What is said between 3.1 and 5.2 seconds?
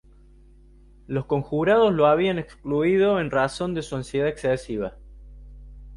en razón de su ansiedad excesiva.